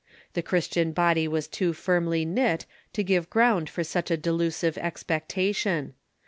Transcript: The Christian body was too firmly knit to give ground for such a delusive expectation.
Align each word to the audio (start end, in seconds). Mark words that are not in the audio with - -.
The 0.33 0.41
Christian 0.41 0.93
body 0.93 1.27
was 1.27 1.47
too 1.47 1.73
firmly 1.73 2.25
knit 2.25 2.65
to 2.93 3.03
give 3.03 3.29
ground 3.29 3.69
for 3.69 3.83
such 3.83 4.09
a 4.09 4.17
delusive 4.17 4.75
expectation. 4.79 5.93